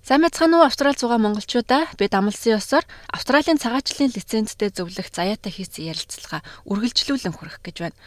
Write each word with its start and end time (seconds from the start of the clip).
Сайн 0.00 0.24
мэцхан 0.24 0.56
уу 0.56 0.64
Австрал 0.64 0.96
зугаа 0.96 1.20
монголчуудаа 1.20 1.92
бид 2.00 2.16
амлсан 2.16 2.56
ёсоор 2.56 2.88
Австралийн 3.12 3.60
цагаачлалын 3.60 4.16
лицензтэй 4.16 4.72
зөвлөх 4.72 5.12
заяатай 5.12 5.52
хийсэн 5.52 5.92
ярилцлага 5.92 6.40
үргэлжлүүлэн 6.72 7.36
хүрэх 7.36 7.60
гэж 7.60 7.76
байна. 7.84 7.98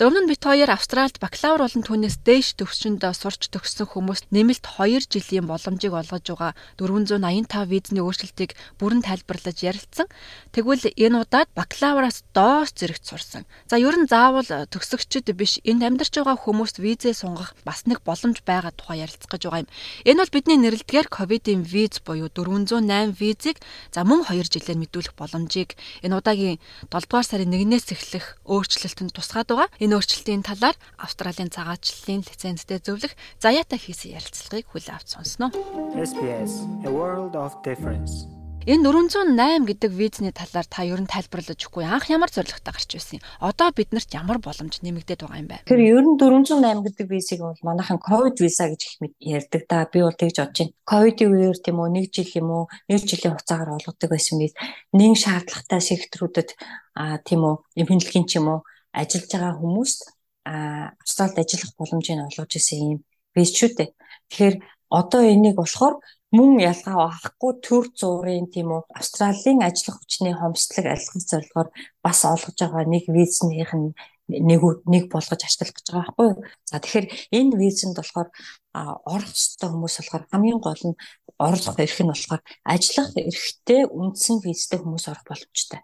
За 0.00 0.08
өмнө 0.08 0.24
нь 0.24 0.30
бид 0.32 0.40
хоёр 0.40 0.72
Австралид 0.72 1.20
бакалавр 1.20 1.68
болон 1.68 1.84
түүнээс 1.84 2.24
дээш 2.24 2.56
төвшөнд 2.56 3.04
сурч 3.04 3.52
төгссөн 3.52 3.84
хүмүүст 3.84 4.32
нэмэлт 4.32 4.64
2 4.64 5.04
жилийн 5.12 5.44
боломжийг 5.44 5.92
олгож 5.92 6.24
байгаа 6.24 6.56
485 6.80 7.68
визний 7.68 8.00
өөрчлөлтийг 8.00 8.56
бүрэн 8.80 9.04
тайлбарлаж 9.04 9.60
ярилцсан. 9.60 10.08
Тэгвэл 10.56 10.88
энэ 10.88 11.20
удаад 11.20 11.52
бакалавраас 11.52 12.24
доос 12.32 12.72
зэрэгт 12.72 13.04
сурсан. 13.04 13.44
За 13.68 13.76
ер 13.76 13.92
нь 14.00 14.08
заавал 14.08 14.48
төгсөгчд 14.72 15.28
биш 15.36 15.60
энд 15.68 15.84
амьдарч 15.84 16.16
байгаа 16.16 16.40
хүмүүст 16.40 16.80
визээ 16.80 17.12
сунгах 17.12 17.52
бас 17.60 17.84
нэг 17.84 18.00
боломж 18.08 18.40
байгаа 18.40 18.72
тухай 18.72 19.04
ярилцах 19.04 19.28
гэж 19.28 19.42
байгаа 19.44 19.62
юм. 19.68 19.70
Энэ 20.08 20.20
бол 20.24 20.32
бидний 20.32 20.56
нэрэлдгээр 20.56 21.12
ковид 21.12 21.41
ковидын 21.42 21.62
виз 21.66 21.98
буюу 22.06 22.28
408 22.30 23.18
визийг 23.18 23.58
за 23.90 24.04
мөн 24.04 24.22
2 24.30 24.46
жилээр 24.46 24.78
мэдүүлэх 24.78 25.14
боломжийг 25.18 25.74
энэ 26.02 26.14
удаагийн 26.14 26.58
7 26.86 27.10
дугаар 27.10 27.26
сарын 27.26 27.50
1-ээс 27.50 27.90
эхлэх 27.90 28.38
өөрчлөлтөнд 28.46 29.12
тусгаад 29.12 29.50
байгаа. 29.50 29.68
Энэ 29.82 29.98
өөрчлөлтийн 29.98 30.46
талаар 30.46 30.76
Австралийн 31.02 31.50
цагаачлалын 31.50 32.22
лицензтэй 32.22 32.78
зөвлөх 32.78 33.18
заяатай 33.42 33.78
хийсэн 33.82 34.14
ярилцлагыг 34.18 34.70
хүлээн 34.70 34.94
авч 34.94 35.08
сонсноо. 35.18 35.50
SBS 35.98 36.62
A 36.86 36.90
World 36.94 37.34
of 37.34 37.58
Difference 37.66 38.41
Энэ 38.62 38.86
408 38.86 39.66
гэдэг 39.66 39.90
визний 39.90 40.30
талаар 40.30 40.66
та 40.70 40.86
ер 40.86 41.02
нь 41.02 41.10
тайлбарлаж 41.10 41.58
өгөхгүй 41.58 41.82
анх 41.82 42.06
ямар 42.06 42.30
зорилготой 42.30 42.70
гарч 42.70 42.94
байсан 42.94 43.18
юм. 43.18 43.26
Одоо 43.42 43.74
биднэрт 43.74 44.14
ямар 44.14 44.38
боломж 44.38 44.78
нэмэгдээд 44.86 45.26
байгаа 45.26 45.42
юм 45.42 45.50
бэ? 45.50 45.66
Тэр 45.66 45.82
ер 45.82 46.06
нь 46.06 46.14
408 46.14 46.86
гэдэг 46.86 47.06
визийг 47.10 47.42
бол 47.42 47.58
манайхан 47.66 47.98
ковид 47.98 48.38
виза 48.38 48.70
гэж 48.70 48.80
их 48.86 48.94
ярьдаг 49.18 49.62
да. 49.66 49.90
Би 49.90 50.06
бол 50.06 50.14
тэгж 50.14 50.36
бодож 50.38 50.58
байна. 50.62 50.78
Ковидын 50.86 51.34
үеэр 51.34 51.58
тийм 51.58 51.82
үү 51.82 51.90
нэг 51.90 52.06
жил 52.14 52.30
юм 52.38 52.48
уу 52.54 52.64
нэг 52.86 53.02
жилийн 53.02 53.34
хугацаагаар 53.34 53.74
олгодог 53.82 54.10
байсан 54.14 54.38
биз. 54.38 54.54
Нэн 54.94 55.14
шаардлагатай 55.18 55.80
секторуудад 55.82 56.54
а 56.94 57.18
тийм 57.18 57.42
үү 57.42 57.66
эмхэнлэгийн 57.82 58.26
ч 58.30 58.38
юм 58.38 58.46
уу 58.46 58.58
ажиллаж 58.94 59.26
байгаа 59.26 59.58
хүмүүст 59.58 60.00
а 60.46 60.94
Австралид 61.02 61.42
ажиллах 61.42 61.74
боломжийг 61.74 62.22
олгож 62.30 62.52
исэн 62.54 62.78
юм 62.78 63.00
виз 63.34 63.50
шүү 63.58 63.74
дээ. 63.74 63.90
Тэгэхээр 64.30 64.54
одоо 65.00 65.22
энийг 65.34 65.56
болохоор 65.58 65.94
мөн 66.36 66.52
ялгаа 66.72 66.96
авахгүй 67.12 67.52
төр 67.66 67.84
зуурын 67.98 68.48
тийм 68.54 68.68
үү 68.72 68.82
Австралийн 68.98 69.60
ажиллах 69.68 69.96
хүчний 70.00 70.34
хомсдлог 70.36 70.86
алхах 70.88 71.22
зорилгоор 71.30 71.68
бас 72.04 72.18
олгож 72.24 72.56
байгаа 72.60 72.84
нэг 72.88 73.04
визнийх 73.16 73.72
нь 73.76 73.92
нэг 74.28 74.60
нэг 74.92 75.04
болгож 75.12 75.40
ашиглах 75.44 75.76
гэж 75.76 75.86
байгаа 75.92 76.14
байхгүй. 76.16 76.30
За 76.68 76.80
тэгэхээр 76.80 77.06
энэ 77.36 77.56
визэнд 77.60 77.96
болохоор 78.00 78.28
орох 78.72 79.32
ёстой 79.36 79.68
хүмүүс 79.68 79.94
болохоор 80.00 80.24
хамгийн 80.32 80.60
гол 80.62 80.82
нь 80.88 80.96
орлох 81.36 81.76
эрх 81.76 81.98
нь 82.00 82.12
болохоор 82.12 82.42
ажиллах 82.64 83.10
эрхтэй 83.18 83.82
үндсэн 83.90 84.36
визтэй 84.40 84.78
хүмүүс 84.80 85.04
орох 85.12 85.24
боломжтой. 85.28 85.80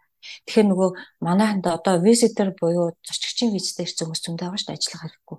Тэгэхээр 0.46 0.68
нөгөө 0.70 0.90
манайханд 1.26 1.66
одоо 1.66 1.94
визитер 2.00 2.56
буюу 2.56 2.96
зочигчийн 3.04 3.52
визтэй 3.52 3.84
ирсэн 3.84 4.08
хүмүүс 4.08 4.22
зөндөө 4.24 4.46
байгаа 4.48 4.60
шүү 4.60 4.68
дээ 4.68 4.78
ажиллах 4.78 5.02
хэрэггүй. 5.02 5.38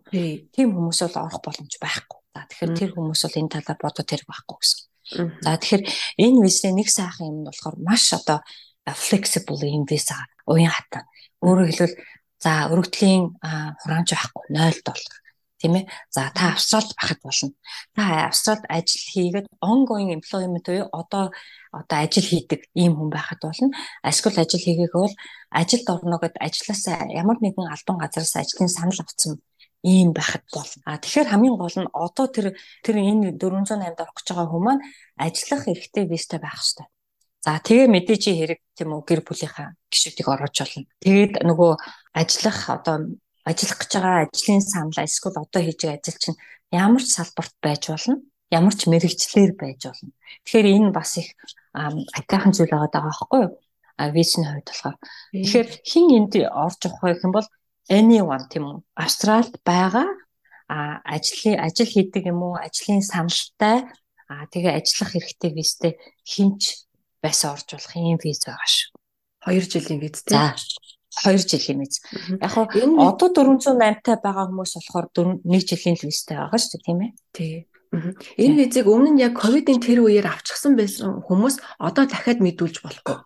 Тийм 0.54 0.70
хүмүүс 0.76 1.00
бол 1.04 1.18
орох 1.26 1.42
боломж 1.46 1.74
байхгүй. 1.82 2.19
За 2.40 2.48
тэгэхээр 2.48 2.78
тэр 2.80 2.92
хүмүүс 2.96 3.22
бол 3.28 3.40
энэ 3.44 3.52
талаар 3.52 3.80
бодоод 3.84 4.08
тэрэг 4.08 4.28
байхгүй 4.32 4.58
гэсэн. 4.64 4.80
За 5.44 5.52
тэгэхээр 5.60 5.84
энэ 6.24 6.40
визний 6.40 6.74
нэг 6.80 6.88
сайхан 6.88 7.28
юм 7.28 7.38
нь 7.44 7.48
болохоор 7.52 7.76
маш 7.84 8.16
одоо 8.16 8.40
flexible 8.88 9.60
юм 9.68 9.84
виза 9.84 10.16
уян 10.48 10.72
хатан. 10.72 11.04
Өөрөөр 11.44 11.68
хэлбэл 11.68 12.00
за 12.40 12.72
өргөдлийн 12.72 13.36
хураамж 13.84 14.10
байхгүй 14.16 14.44
0 14.56 14.88
доллар 14.88 15.16
тийм 15.60 15.84
ээ. 15.84 15.86
За 16.08 16.32
та 16.32 16.56
Австралид 16.56 16.96
байхад 16.96 17.20
болно. 17.28 17.52
Та 17.92 18.32
Австралид 18.32 18.64
ажил 18.72 19.04
хийгээд 19.12 19.48
ongoing 19.60 20.16
employment 20.16 20.64
буюу 20.64 20.88
одоо 20.96 21.36
одоо 21.76 21.98
ажил 22.00 22.24
хийдэг 22.24 22.72
ийм 22.72 22.96
хүн 22.96 23.12
байхад 23.12 23.44
болно. 23.44 23.76
Ашгүй 24.00 24.32
ажил 24.40 24.64
хийгээг 24.64 24.96
бол 24.96 25.12
ажилд 25.52 25.88
орно 25.92 26.16
гэд 26.24 26.40
ажилласаа 26.40 27.04
ямар 27.12 27.38
нэгэн 27.44 27.68
албан 27.68 27.98
газараас 28.00 28.40
ажлын 28.40 28.72
санал 28.72 29.04
авсан 29.04 29.44
ийм 29.84 30.12
байхад 30.12 30.44
бол 30.52 30.72
а 30.86 31.00
тэгэхээр 31.00 31.32
хамгийн 31.32 31.56
гол 31.56 31.78
нь 31.80 31.94
одоо 31.96 32.28
тэр 32.28 32.48
тэр 32.84 32.96
энэ 33.00 33.40
408-д 33.40 34.04
орох 34.04 34.16
гэж 34.20 34.28
байгаа 34.28 34.48
хүмүүс 34.52 34.66
маань 34.66 34.84
ажиллах 35.16 35.64
эрхтэй 35.72 36.04
визтэй 36.08 36.40
байх 36.40 36.60
хэрэгтэй. 36.60 36.88
За 37.40 37.56
тэгээ 37.64 37.88
мэдээж 37.88 38.24
хэрэг 38.36 38.60
тийм 38.76 38.92
үү 38.92 39.04
гэр 39.08 39.22
бүлийнхаа 39.24 39.72
гишүүдийг 39.88 40.28
оруулж 40.28 40.58
болно. 40.60 40.84
Тэгээд 41.00 41.34
нөгөө 41.48 41.72
ажиллах 42.12 42.60
одоо 42.68 42.96
ажиллах 43.48 43.80
гэж 43.80 43.92
байгаа 43.96 44.28
ажлын 44.28 44.60
саналаа 44.60 45.08
эсвэл 45.08 45.40
одоо 45.40 45.62
хийж 45.64 45.80
байгаа 45.80 46.00
ажил 46.04 46.20
чинь 46.20 46.40
ямар 46.76 47.00
ч 47.00 47.10
салбарт 47.16 47.56
байж 47.64 47.84
болно. 47.88 48.20
Ямар 48.52 48.76
ч 48.76 48.92
мэрэгчлэр 48.92 49.56
байж 49.56 49.80
болно. 49.88 50.12
Тэгэхээр 50.44 50.68
энэ 50.68 50.92
бас 50.92 51.16
их 51.16 51.32
атайхан 52.20 52.52
зүйл 52.52 52.76
байгаа 52.76 52.92
даа 52.92 53.04
байхгүй 53.08 53.40
юу? 53.48 53.54
А 53.96 54.12
визний 54.12 54.48
хувьд 54.48 54.68
болохоор. 54.68 54.98
Тэгэхээр 55.32 55.68
хин 55.88 56.08
энд 56.20 56.34
орж 56.36 56.80
явах 56.84 57.24
юм 57.24 57.32
бол 57.32 57.48
anyone 57.88 58.46
тийм 58.52 58.66
үү 58.68 58.78
Австралид 59.00 59.56
байгаа 59.64 60.10
а 60.70 61.02
ажлын 61.16 61.58
ажил 61.66 61.90
хийдэг 61.90 62.30
юм 62.30 62.44
уу 62.44 62.56
ажлын 62.60 63.02
саналтай 63.02 63.88
а 64.30 64.46
тэгээ 64.54 64.78
ажиллах 64.78 65.12
хэрэгтэй 65.14 65.52
визтэй 65.58 65.94
хинч 66.22 66.86
байсан 67.24 67.58
орж 67.58 67.68
болох 67.74 67.94
юм 67.98 68.20
виз 68.22 68.46
байгаа 68.46 68.70
шүү. 68.70 68.90
2 69.50 69.66
жилийн 69.74 70.00
виз 70.04 70.22
тийм. 70.22 70.54
За 71.10 71.34
2 71.34 71.50
жилийн 71.50 71.80
виз. 71.82 71.98
Яг 72.38 72.52
хоо 72.54 72.70
одоо 72.70 73.30
408 73.34 74.06
та 74.06 74.22
байгаа 74.22 74.46
хүмүүс 74.48 74.74
болохоор 74.78 75.08
1 75.42 75.42
жилийн 75.66 75.98
визтэй 75.98 76.38
байгаа 76.38 76.60
шүү 76.62 76.80
тийм 76.86 77.00
ээ. 77.02 77.12
Тий. 77.34 77.56
Энэ 78.38 78.58
визийг 78.62 78.86
өмнө 78.86 79.18
нь 79.18 79.22
яг 79.26 79.34
ковидын 79.34 79.82
тэр 79.82 80.06
үеэр 80.06 80.30
авчихсан 80.30 80.78
байсан 80.78 81.26
хүмүүс 81.26 81.58
одоо 81.82 82.06
дахиад 82.06 82.38
мэдүүлж 82.38 82.86
болохгүй. 82.86 83.18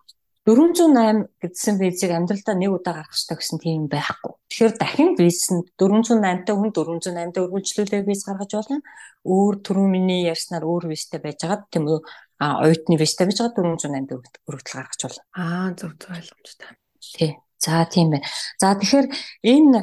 408 0.44 1.40
гэдсэн 1.40 1.74
визийг 1.80 2.12
амьдралдаа 2.12 2.52
нэг 2.52 2.76
удаа 2.76 3.00
гаргах 3.00 3.16
хэрэгтэй 3.16 3.38
гэсэн 3.40 3.58
тийм 3.64 3.88
байхгүй. 3.88 4.32
Тэгэхээр 4.52 4.74
дахин 4.76 5.10
визэнд 5.16 5.72
408-тай 5.80 6.52
хүн 6.52 6.72
408-тай 6.76 7.42
үргэлжлүүлээ 7.48 8.02
виз 8.04 8.28
гаргаж 8.28 8.52
болно. 8.52 8.84
Өөр 9.24 9.54
түрүү 9.64 9.88
миний 9.88 10.28
ярьснаар 10.28 10.68
өөр 10.68 10.92
визтэй 10.92 11.24
байжгаад 11.24 11.72
тийм 11.72 11.88
үү 11.88 12.04
а 12.44 12.60
оюутны 12.60 13.00
визтэй 13.00 13.24
байж 13.24 13.40
байгаа 13.40 13.56
408-д 13.56 14.20
өргөдөл 14.44 14.76
гаргаж 14.76 15.00
болно. 15.00 15.24
Аа 15.32 15.72
зөв 15.72 15.96
зөв 15.96 16.12
ойлгомжтой. 16.12 16.68
Тий. 17.00 17.32
За 17.56 17.88
тийм 17.88 18.12
байна. 18.12 18.28
За 18.60 18.76
тэгэхээр 18.76 19.06
энэ 19.48 19.80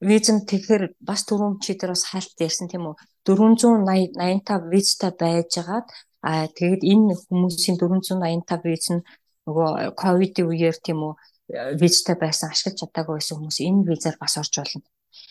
визэн 0.00 0.48
тэгэхээр 0.48 0.96
бас 1.04 1.28
түрүүн 1.28 1.60
чи 1.60 1.76
тэр 1.76 1.92
бас 1.92 2.08
хайлт 2.08 2.40
ярьсан 2.40 2.72
тийм 2.72 2.88
үү 2.88 2.96
480 3.28 4.16
85 4.16 4.72
визтэй 4.72 5.12
байжгаад 5.12 5.86
а 6.24 6.48
тэгээд 6.48 6.82
энэ 6.84 7.12
хүмүүсийн 7.28 7.76
485 7.76 8.64
виз 8.64 8.86
нь 8.92 9.04
нөгөө 9.50 9.98
ковидын 9.98 10.46
үеэр 10.46 10.78
тийм 10.78 11.02
үү 11.10 11.14
визтэй 11.82 12.14
байсан 12.14 12.54
ашиглаж 12.54 12.78
чадаагүй 12.78 13.18
байсан 13.18 13.36
хүмүүс 13.38 13.58
энэ 13.66 13.86
визээр 13.90 14.16
бас 14.22 14.38
орж 14.38 14.54
болно. 14.62 14.86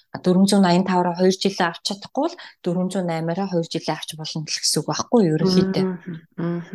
485-аар 0.10 1.08
2 1.22 1.38
жилээ 1.38 1.70
авч 1.70 1.84
чадахгүй 1.94 2.28
бол 2.28 2.36
408-аараа 2.66 3.48
2 3.54 3.72
жилээ 3.74 3.96
авч 3.96 4.10
болно 4.18 4.44
гэсэн 4.44 4.80
үг 4.82 4.88
байхгүй 4.90 5.22
юу 5.30 5.36
ерөнхийдөө. 5.38 5.86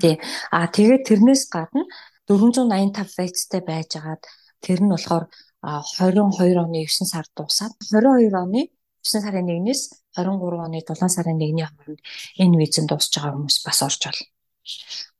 Тий. 0.01 0.15
А 0.55 0.71
тэгээд 0.71 1.03
тэрнээс 1.05 1.43
гадна 1.51 1.83
485 2.31 3.19
визтэй 3.19 3.61
байжгаад 3.61 4.23
тэр 4.63 4.81
нь 4.87 4.93
болохоор 4.95 5.29
22 5.61 6.63
оны 6.63 6.87
9 6.87 7.11
сард 7.11 7.31
дуусаад 7.37 7.75
22 7.91 8.33
оны 8.33 8.71
9 9.03 9.21
сарын 9.21 9.51
1-ээс 9.51 9.83
23 10.17 10.65
оны 10.65 10.79
7 10.81 11.09
сарын 11.11 11.37
1-ний 11.37 11.67
хооронд 11.67 12.01
энэ 12.39 12.59
визэнд 12.63 12.89
дуусж 12.89 13.13
байгаа 13.13 13.35
хүмүүс 13.35 13.59
бас 13.67 13.79
орж 13.83 14.01
болно. 14.09 14.27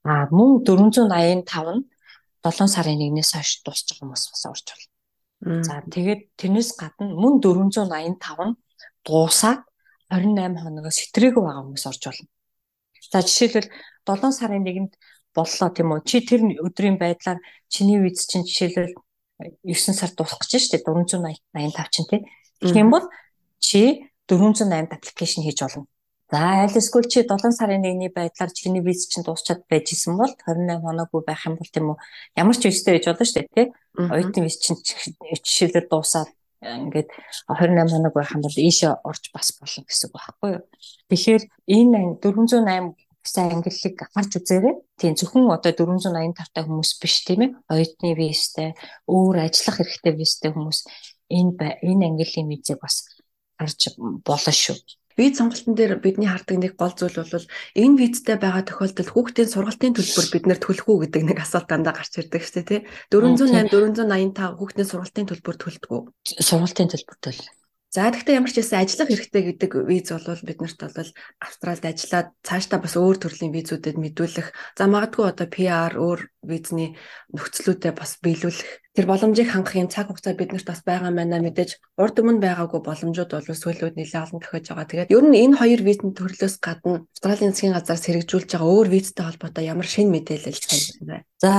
А 0.07 0.25
мөн 0.31 0.63
485 0.63 1.77
нь 1.77 1.85
7 2.45 2.69
сарын 2.69 3.01
1-ээс 3.01 3.31
хойш 3.33 3.51
дуусч 3.65 3.87
байгаа 3.89 4.05
хүмүүс 4.05 4.23
бас 4.29 4.43
орж 4.45 4.65
байна. 4.69 4.85
За 5.65 5.81
тэгээд 5.81 6.21
тэрнээс 6.37 6.69
гадна 6.77 7.09
мөн 7.09 7.41
485 7.41 8.53
нь 8.53 8.55
дуусаад 9.01 9.65
28 10.13 10.61
хоногоос 10.61 10.97
сэтрээг 11.01 11.35
байгаа 11.41 11.65
хүмүүс 11.65 11.85
орж 11.89 12.01
байна. 12.05 12.29
За 13.09 13.19
жишээлбэл 13.25 13.69
7 14.05 14.31
сарын 14.37 14.61
1-нд 14.61 14.93
боллоо 15.35 15.69
тийм 15.73 15.89
үү? 15.91 16.01
Чи 16.05 16.21
тэр 16.21 16.41
өдрийн 16.61 16.97
байдлаар 17.01 17.41
чиний 17.67 17.99
виз 17.99 18.29
чинь 18.29 18.45
жишээлбэл 18.45 18.93
9 19.65 19.97
сар 19.99 20.11
дуусах 20.15 20.39
гэж 20.45 20.53
штэ 20.69 20.85
485 20.85 21.89
чинь 21.91 22.09
тий. 22.09 22.21
Тэгэх 22.61 22.77
юм 22.79 22.89
бол 22.93 23.05
чи 23.59 24.07
408 24.29 24.93
аппликейшн 24.93 25.43
хийж 25.43 25.59
болно. 25.61 25.89
За 26.31 26.65
аль 26.65 26.73
эсвэл 26.73 27.05
чи 27.05 27.21
7 27.21 27.53
сарын 27.53 27.85
1-ний 27.85 28.09
байдлаар 28.09 28.51
чиний 28.51 28.81
виз 28.81 29.05
чинь 29.05 29.21
дуусчаад 29.21 29.61
байж 29.69 29.93
исэн 29.93 30.17
бол 30.17 30.33
28 30.33 30.81
хоноогүй 30.81 31.21
байх 31.21 31.45
юм 31.45 31.55
бол 31.61 31.69
тийм 31.69 31.85
үү 31.93 31.97
ямар 32.41 32.57
ч 32.57 32.65
визтэй 32.65 32.97
байж 32.97 33.05
болно 33.05 33.25
шүү 33.29 33.45
дээ 33.45 33.53
тий. 33.53 33.67
Оюутны 33.93 34.41
виз 34.41 34.57
чинь 34.57 34.81
жишээлбэл 34.81 35.85
дуусаад 35.85 36.29
ингээд 36.65 37.09
28 37.45 37.93
хоног 37.93 38.13
байх 38.17 38.33
юм 38.33 38.41
бол 38.41 38.57
ийшээ 38.57 39.05
орж 39.05 39.23
бас 39.37 39.53
болно 39.53 39.85
гэсэн 39.85 40.09
үг 40.09 40.13
байхгүй 40.17 40.49
юу. 40.57 40.63
Тэгэхээр 41.13 41.43
энэ 41.77 41.99
408 42.17 42.97
гэсэн 43.21 43.45
ангиллыг 43.53 43.95
гарч 44.09 44.31
үзээрэй. 44.33 44.75
Тийм 44.97 45.13
зөвхөн 45.13 45.45
одоо 45.53 45.71
485 45.77 46.53
та 46.53 46.65
хүмүүс 46.65 46.91
биш 47.01 47.15
тийм 47.21 47.41
ээ. 47.45 47.51
Оюутны 47.69 48.17
визтэй, 48.17 48.73
өөр 49.05 49.45
ажиллах 49.45 49.77
хэрэгтэй 49.77 50.13
визтэй 50.17 50.49
хүмүүс 50.53 50.79
энэ 51.29 51.85
энэ 51.85 52.05
ангилын 52.09 52.49
визийг 52.49 52.81
бас 52.81 53.05
гарч 53.57 53.93
болно 53.97 54.53
шүү. 54.53 54.77
Виз 55.15 55.39
сонголтын 55.39 55.75
дээр 55.79 56.03
бидний 56.03 56.27
хардаг 56.27 56.59
нэг 56.59 56.73
гол 56.75 56.91
зүйл 56.91 57.15
бол 57.23 57.47
энэ 57.79 57.99
визтэй 57.99 58.35
байгаа 58.35 58.67
тохиолдолд 58.67 59.09
хүүхдийн 59.15 59.47
сургалтын 59.47 59.95
төлбөр 59.95 60.27
бид 60.31 60.45
нэр 60.45 60.59
төлөх 60.59 60.87
үү 60.91 60.97
гэдэг 61.07 61.23
нэг 61.23 61.39
асуулт 61.39 61.71
дандаа 61.71 61.95
гарч 61.95 62.19
ирдэг 62.19 62.43
шүү 62.43 62.55
дээ 62.59 62.67
тий. 62.67 62.81
408 63.15 63.71
485 63.71 64.59
хүүхдийн 64.59 64.89
сургалтын 64.91 65.27
төлбөр 65.31 65.55
төлдөг 65.55 65.91
үү? 65.95 66.03
Сургалтын 66.43 66.91
төлбөр 66.91 67.17
төл. 67.23 67.41
За 67.95 68.11
тэгэхээр 68.11 68.39
ямар 68.43 68.51
ч 68.51 68.59
байсан 68.59 68.83
ажиллах 68.83 69.07
хэрэгтэй 69.07 69.43
гэдэг 69.55 69.71
виз 69.87 70.11
бол 70.11 70.43
биднэрт 70.43 70.79
бол 70.83 71.11
Австралид 71.39 71.85
ажиллаад 71.87 72.27
цаашдаа 72.43 72.79
бас 72.83 72.99
өөр 72.99 73.17
төрлийн 73.23 73.55
визүүдэд 73.55 73.95
мэдүүлэх. 73.95 74.51
За 74.75 74.83
магадгүй 74.91 75.23
одоо 75.31 75.47
PR 75.47 75.95
өөр 75.95 76.19
визний 76.43 76.99
нөхцлүүдэд 77.31 77.95
бас 77.95 78.19
биелүүлэх 78.19 78.83
тэр 78.95 79.05
боломжийг 79.07 79.47
хангах 79.51 79.75
юм 79.75 79.87
цаг 79.91 80.07
хугацаа 80.07 80.35
биднэрт 80.35 80.67
бас 80.67 80.83
байгаа 80.83 81.11
маа 81.11 81.27
мэдээж 81.27 81.79
урд 81.99 82.15
өмнө 82.19 82.43
байгаагүй 82.43 82.79
боломжууд 82.79 83.31
бол 83.31 83.47
сүүлүүд 83.47 83.95
нэлээд 83.99 84.23
олон 84.23 84.39
тохиож 84.39 84.65
байгаа. 84.71 84.87
Тэгээд 84.87 85.11
ер 85.15 85.25
нь 85.27 85.39
энэ 85.43 85.59
хоёр 85.59 85.81
визний 85.83 86.15
төрлөөс 86.15 86.55
гадна 86.63 87.03
Австралийн 87.11 87.51
засгийн 87.51 87.75
газраас 87.75 88.03
хэрэгжүүлж 88.07 88.49
байгаа 88.55 88.71
өөр 88.71 88.87
визтэй 88.91 89.25
холбоотой 89.27 89.67
ямар 89.67 89.87
шинэ 89.87 90.11
мэдээлэл 90.15 90.63
байна 91.07 91.23
вэ? 91.23 91.27
За 91.43 91.51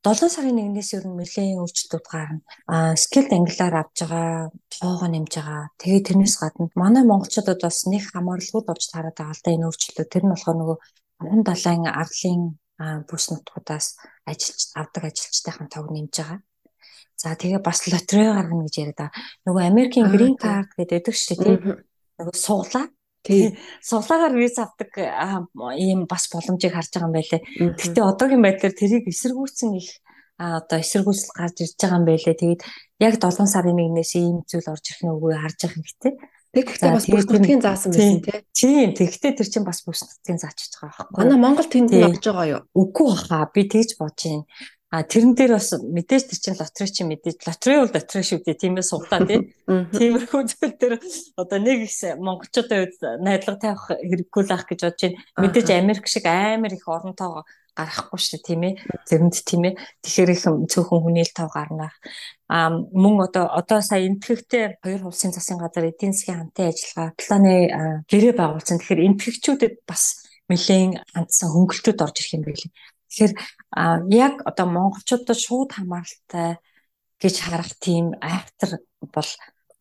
7 0.00 0.32
сарын 0.32 0.72
1-ээс 0.72 0.90
ер 0.96 1.04
нь 1.04 1.16
нэлээд 1.20 1.60
өөрчлөлтүүд 1.60 2.06
гарна. 2.08 2.40
Аа 2.64 2.96
скилд 2.96 3.30
ангилаар 3.36 3.74
авж 3.84 3.96
байгаа 4.08 4.48
тоогоо 4.82 5.06
нэмж 5.06 5.32
байгаа. 5.38 5.70
Тэгээд 5.78 6.06
тэрнээс 6.10 6.36
гадна 6.42 6.66
манай 6.74 7.06
монголчуудад 7.06 7.62
бас 7.62 7.86
нэг 7.86 8.02
хамаарлагууд 8.10 8.66
болж 8.66 8.84
таарад 8.90 9.14
байгаа 9.14 9.36
л 9.38 9.44
да 9.46 9.54
энэ 9.54 9.66
өөрчлөлтүүд. 9.70 10.10
Тэр 10.10 10.24
нь 10.26 10.32
болохоор 10.34 10.58
нөгөө 10.58 10.78
хүн 11.22 11.42
далайн 11.46 11.84
арлын 11.86 12.42
бүс 13.06 13.24
нутгуудаас 13.30 13.86
ажиллаж 14.26 14.62
авдаг 14.74 15.02
ажилчдынхаа 15.06 15.68
тог 15.70 15.86
нэмж 15.94 16.14
байгаа. 16.18 16.40
За 17.14 17.38
тэгээ 17.38 17.62
бас 17.62 17.86
лотерей 17.86 18.34
гаргана 18.34 18.66
гэж 18.66 18.74
яриад 18.82 18.98
байгаа. 18.98 19.22
Нөгөө 19.46 19.62
Америкийн 19.70 20.10
green 20.10 20.34
card 20.34 20.74
гэдэг 20.74 21.14
шүү 21.14 21.38
дээ 21.38 21.38
тийм. 21.38 21.86
Нөгөө 22.18 22.34
суглаа. 22.34 22.86
Тэгээ 23.22 23.54
суглаагаар 23.86 24.34
виз 24.34 24.58
авдаг 24.58 24.90
ийм 25.78 26.10
бас 26.10 26.26
боломжийг 26.26 26.74
харж 26.74 26.90
байгаа 26.90 27.06
юм 27.06 27.14
байлээ. 27.14 27.42
Гэхдээ 27.78 28.02
одоогийн 28.02 28.42
байдлаар 28.42 28.74
тэрийг 28.74 29.06
эсэргүүцсэн 29.06 29.78
их 29.78 30.01
одоо 30.42 30.78
эсэргүүцэл 30.82 31.36
гарч 31.38 31.56
ирж 31.62 31.74
байгаа 31.78 31.98
юм 32.02 32.06
байлээ. 32.10 32.34
Тэгээд 32.34 32.62
яг 32.98 33.14
7 33.22 33.46
сарын 33.46 33.78
1-ээс 33.78 34.12
ийм 34.18 34.36
зүйл 34.42 34.72
орж 34.74 34.84
ирэх 34.90 35.02
нь 35.06 35.14
үгүй 35.14 35.34
харж 35.38 35.58
юм 35.70 35.78
гэхдээ. 35.78 36.14
Тэг 36.52 36.64
гэхдээ 36.68 36.92
бас 36.92 37.06
бүс 37.08 37.26
нутгийн 37.30 37.62
заасан 37.64 37.90
байсан 37.96 38.20
тий. 38.20 38.40
Тийм. 38.52 38.88
Тэгхдээ 38.92 39.32
тэр 39.40 39.48
чинь 39.48 39.64
бас 39.64 39.80
бүс 39.86 40.04
нутгийн 40.04 40.36
заачиж 40.36 40.76
байгаа 40.76 41.08
байхгүй. 41.08 41.16
Манай 41.16 41.38
Монгол 41.40 41.68
тэнд 41.70 41.90
нь 41.96 42.04
орж 42.04 42.24
байгаа 42.28 42.46
юу? 42.52 42.62
Үгүй 42.76 43.10
хаа. 43.24 43.48
Би 43.48 43.64
тэгж 43.70 43.96
бодож 43.96 44.20
байна. 44.20 44.44
А 44.92 45.08
тэрэн 45.08 45.32
дээр 45.32 45.56
бас 45.56 45.72
мэдээж 45.72 46.24
тэр 46.28 46.40
чинь 46.44 46.60
лотерей 46.60 46.92
чинь 46.92 47.08
мэдээж 47.08 47.38
лотерей 47.48 47.78
бол 47.80 47.94
лотерей 47.96 48.24
шүү 48.28 48.44
дээ 48.44 48.60
тийм 48.60 48.76
ээ 48.76 48.84
суглаа 48.84 49.24
тийм. 49.24 49.48
Тиймэрхүү 49.96 50.42
зүйл 50.52 50.76
дээр 50.76 50.94
одоо 51.40 51.58
нэг 51.64 51.88
их 51.88 51.96
монголчуудын 52.20 52.80
хувьд 52.84 53.00
найдлага 53.24 53.72
тавих 53.72 53.88
хэрэггүй 53.88 54.42
л 54.44 54.52
ах 54.52 54.68
гэж 54.68 54.80
бодож 54.84 55.00
байна. 55.08 55.16
Мэдээж 55.40 55.68
Америк 55.72 56.04
шиг 56.12 56.28
амар 56.28 56.76
их 56.76 56.84
оронтоо 56.84 57.48
гарахгүй 57.76 58.20
шүү 58.20 58.40
тийм 58.44 58.62
ээ. 58.68 58.74
Тэрэнд 59.08 59.36
тийм 59.48 59.62
ээ. 59.68 59.74
Тэгэхээр 60.04 60.30
их 60.32 60.42
цөөхөн 60.44 61.00
хүнийл 61.02 61.32
тав 61.32 61.48
гарна. 61.52 61.88
А 62.48 62.68
мөн 62.70 63.26
одоо 63.26 63.48
одоо 63.48 63.80
сая 63.80 64.04
энтгэгтэй 64.04 64.78
хоёр 64.84 65.08
улсын 65.08 65.32
засгийн 65.32 65.60
газар 65.60 65.88
эдийн 65.88 66.12
засгийн 66.12 66.52
хамтын 66.52 66.68
ажиллагаа 66.68 67.08
планы 67.16 67.54
гэрээ 68.10 68.34
байгуулсан. 68.36 68.76
Тэгэхээр 68.76 69.06
энтгэгчүүдэд 69.08 69.74
бас 69.88 70.28
нэлээд 70.52 71.00
хандсан 71.16 71.48
хөнгөлтөд 71.48 71.98
орж 72.04 72.16
ирэх 72.20 72.36
юм 72.36 72.44
билий. 72.44 72.70
Тэгэхээр 73.08 73.32
яг 74.12 74.34
одоо 74.44 74.66
монголчуудад 74.68 75.38
шууд 75.38 75.70
хамааралтай 75.72 76.60
гэж 77.22 77.34
харах 77.40 77.72
тийм 77.80 78.12
айхтар 78.20 78.80
бол 79.00 79.30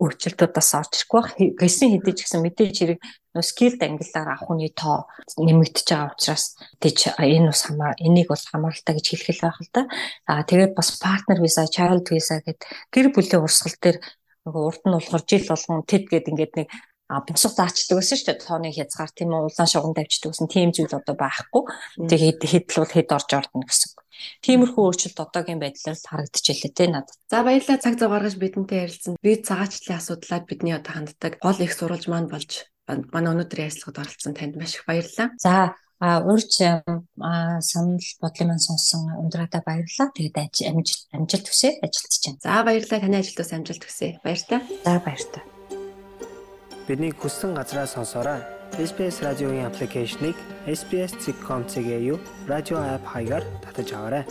өөрчлөлтүүд 0.01 0.51
бас 0.55 0.69
орж 0.79 0.91
ирэх 0.95 1.11
байх. 1.11 1.29
Гэсэн 1.37 1.91
хэдий 1.95 2.15
ч 2.15 2.19
гэсэн 2.23 2.41
мэдээж 2.44 2.75
хэрэг 2.79 2.99
нөө 3.36 3.45
скилд 3.48 3.80
ангиллаар 3.80 4.30
авах 4.36 4.48
хүний 4.48 4.72
тоо 4.75 5.07
нэмэгдэж 5.39 5.88
байгаа 5.88 6.12
учраас 6.12 6.45
тийч 6.83 7.00
энэ 7.16 7.51
бас 7.51 7.62
хамаа 7.63 7.92
энийг 8.00 8.28
бол 8.28 8.44
хамааралтай 8.44 8.94
гэж 9.00 9.06
хэлэх 9.07 9.39
байх 9.44 9.60
л 9.63 9.72
да. 9.72 9.81
Аа 10.28 10.44
тэгээд 10.44 10.74
бас 10.75 10.89
партнер 11.00 11.39
виза, 11.39 11.63
child 11.72 12.06
visa 12.12 12.44
гэдэг 12.44 12.68
гэр 12.92 13.07
бүлийн 13.16 13.44
урсгал 13.44 13.78
дээр 13.80 13.98
нөгөө 14.44 14.63
урд 14.68 14.83
нь 14.83 14.95
болохоор 14.98 15.24
жил 15.30 15.45
болгон 15.48 15.88
тэд 15.88 16.04
гээд 16.12 16.30
ингээд 16.31 16.54
нэг 16.60 16.68
босго 17.19 17.51
заачдаг 17.51 18.00
гэсэн 18.00 18.18
шүү 18.18 18.28
дээ. 18.31 18.39
Тооны 18.39 18.72
хязгаар 18.72 19.12
тийм 19.12 19.36
үү 19.36 19.51
улаан 19.51 19.68
шугам 19.68 19.94
тавьчихдаг 19.95 20.31
гэсэн 20.31 20.48
тийм 20.48 20.69
зүйл 20.72 20.95
одоо 20.95 21.16
байхгүй. 21.19 21.63
Тэгээд 22.07 22.39
хэд 22.48 22.68
л 22.72 22.88
хэд 22.88 23.10
орж 23.12 23.30
ордно 23.36 23.68
гэсэн. 23.68 23.92
Тиймэрхүү 24.45 24.83
өөрчлөлт 24.86 25.19
одоогийн 25.19 25.60
байдлаар 25.60 25.98
харагдчихлээ 25.98 26.72
те 26.72 26.86
надад. 26.88 27.18
За 27.28 27.44
баярлалаа 27.44 27.80
цаг 27.83 27.95
зав 28.00 28.12
гаргаж 28.13 28.36
бидэнтэй 28.38 28.86
ярилцсан. 28.86 29.18
Би 29.19 29.42
цагаачлалын 29.42 30.00
асуудлаа 30.00 30.39
бидний 30.45 30.75
одоо 30.78 30.94
ханддаг 30.94 31.33
гол 31.42 31.60
их 31.60 31.74
сурвалж 31.74 32.06
маань 32.07 32.30
болж 32.31 32.70
манай 33.13 33.33
өнөөдрийн 33.35 33.67
ярилцлагад 33.69 34.01
оролцсон 34.03 34.33
танд 34.35 34.55
маш 34.55 34.75
их 34.75 34.85
баярлалаа. 34.88 35.29
За 35.38 35.75
а 36.01 36.19
урьж 36.25 36.57
санал 36.57 38.01
бодлын 38.21 38.47
маань 38.49 38.59
сонсон 38.59 39.01
ундраада 39.21 39.61
баярлалаа. 39.65 40.09
Тэгээд 40.17 40.38
амжилт 40.71 41.05
амжилт 41.13 41.47
хүсье 41.47 41.77
ажилтж 41.85 42.25
байна. 42.25 42.39
За 42.41 42.63
баярлалаа 42.65 42.99
таны 43.01 43.17
ажилд 43.21 43.38
бас 43.38 43.53
амжилт 43.53 43.83
хүсье. 43.85 44.19
Баяр 44.23 44.41
та. 44.49 44.61
За 44.85 44.97
баяр 45.05 45.23
та. 45.29 45.39
Бидний 46.88 47.13
хүссэн 47.13 47.53
газраа 47.53 47.85
сонсоорой. 47.85 48.41
SBS 48.79 49.21
радиогийн 49.21 49.67
аппликейшнийг 49.67 50.35
SBS.com.cg-ийг 50.65 52.21
радио 52.47 52.77
апп 52.81 53.05
хаягаар 53.05 53.45
татаж 53.61 53.94
аваарай. 53.94 54.25